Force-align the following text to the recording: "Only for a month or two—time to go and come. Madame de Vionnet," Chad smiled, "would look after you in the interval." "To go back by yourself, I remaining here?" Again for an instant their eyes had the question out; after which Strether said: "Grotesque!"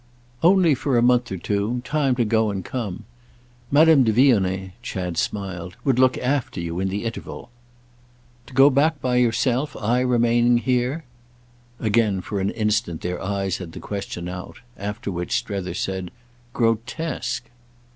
"Only 0.41 0.73
for 0.73 0.97
a 0.97 1.03
month 1.03 1.31
or 1.31 1.37
two—time 1.37 2.15
to 2.15 2.25
go 2.25 2.49
and 2.49 2.65
come. 2.65 3.03
Madame 3.69 4.03
de 4.03 4.11
Vionnet," 4.11 4.71
Chad 4.81 5.15
smiled, 5.15 5.75
"would 5.83 5.99
look 5.99 6.17
after 6.17 6.59
you 6.59 6.79
in 6.79 6.87
the 6.89 7.03
interval." 7.05 7.51
"To 8.47 8.53
go 8.55 8.71
back 8.71 8.99
by 8.99 9.17
yourself, 9.17 9.75
I 9.79 9.99
remaining 9.99 10.57
here?" 10.57 11.03
Again 11.79 12.21
for 12.21 12.39
an 12.39 12.49
instant 12.49 13.01
their 13.01 13.21
eyes 13.21 13.57
had 13.57 13.73
the 13.73 13.79
question 13.79 14.27
out; 14.27 14.55
after 14.75 15.11
which 15.11 15.37
Strether 15.37 15.75
said: 15.75 16.09
"Grotesque!" 16.51 17.45